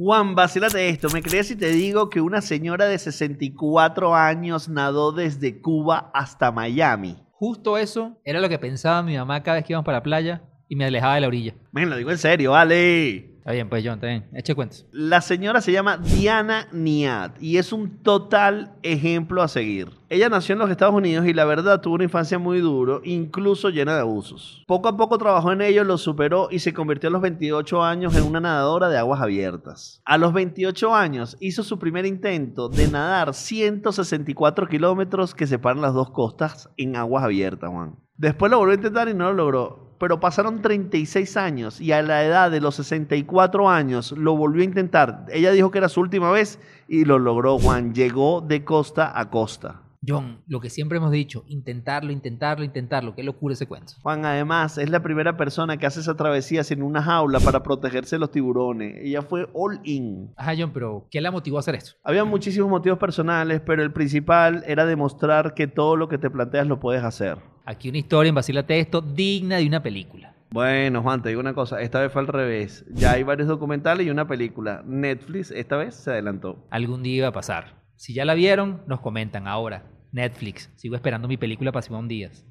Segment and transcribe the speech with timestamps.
[0.00, 1.08] Juan, vacílate esto.
[1.10, 6.52] ¿Me crees si te digo que una señora de 64 años nadó desde Cuba hasta
[6.52, 7.16] Miami?
[7.32, 10.42] Justo eso era lo que pensaba mi mamá cada vez que íbamos para la playa
[10.68, 11.54] y me alejaba de la orilla.
[11.72, 13.27] Ven, lo digo en serio, vale.
[13.48, 14.36] Está bien, pues John, está.
[14.36, 14.84] Eche cuentos.
[14.92, 19.88] La señora se llama Diana Niat y es un total ejemplo a seguir.
[20.10, 23.70] Ella nació en los Estados Unidos y la verdad tuvo una infancia muy duro, incluso
[23.70, 24.64] llena de abusos.
[24.66, 28.14] Poco a poco trabajó en ello, lo superó y se convirtió a los 28 años
[28.16, 30.02] en una nadadora de aguas abiertas.
[30.04, 35.94] A los 28 años hizo su primer intento de nadar 164 kilómetros que separan las
[35.94, 37.96] dos costas en aguas abiertas, Juan.
[38.18, 39.87] Después lo volvió a intentar y no lo logró.
[39.98, 44.66] Pero pasaron 36 años y a la edad de los 64 años lo volvió a
[44.66, 45.26] intentar.
[45.30, 47.94] Ella dijo que era su última vez y lo logró, Juan.
[47.94, 49.82] Llegó de costa a costa.
[50.06, 53.14] John, lo que siempre hemos dicho, intentarlo, intentarlo, intentarlo.
[53.14, 53.94] Qué locura ese cuento.
[54.02, 58.16] Juan, además, es la primera persona que hace esa travesía sin una jaula para protegerse
[58.16, 58.96] de los tiburones.
[59.02, 60.32] Ella fue all in.
[60.36, 61.92] Ajá, John, pero ¿qué la motivó a hacer esto?
[62.04, 66.66] Había muchísimos motivos personales, pero el principal era demostrar que todo lo que te planteas
[66.66, 67.38] lo puedes hacer.
[67.68, 70.32] Aquí una historia en Vacílate esto digna de una película.
[70.48, 72.86] Bueno, Juan, te digo una cosa, esta vez fue al revés.
[72.88, 74.82] Ya hay varios documentales y una película.
[74.86, 76.66] Netflix esta vez se adelantó.
[76.70, 77.82] Algún día iba a pasar.
[77.94, 79.84] Si ya la vieron, nos comentan ahora.
[80.12, 80.70] Netflix.
[80.76, 82.46] Sigo esperando mi película para Simón Díaz.